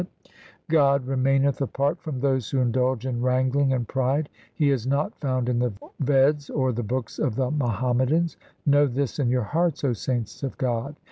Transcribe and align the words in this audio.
COMPOSITIONS 0.01 0.33
OF 0.33 0.67
GURU 0.67 0.79
GOBIND 0.79 1.03
SINGH 1.03 1.03
303 1.03 1.03
God 1.03 1.11
remaineth 1.11 1.61
apart 1.61 2.01
from 2.01 2.19
those 2.21 2.49
Who 2.49 2.57
indulge 2.59 3.05
in 3.05 3.21
wrangling 3.21 3.73
and 3.73 3.87
pride. 3.87 4.29
He 4.55 4.69
is 4.71 4.87
not 4.87 5.15
found 5.19 5.47
in 5.47 5.59
the 5.59 5.73
Veds 6.03 6.49
or 6.49 6.71
the 6.71 6.81
books 6.81 7.19
of 7.19 7.35
the 7.35 7.51
Muham 7.51 7.97
madans. 7.99 8.35
Know 8.65 8.87
this 8.87 9.19
in 9.19 9.29
your 9.29 9.43
hearts, 9.43 9.83
O 9.83 9.93
saints 9.93 10.41
of 10.41 10.57
God. 10.57 10.95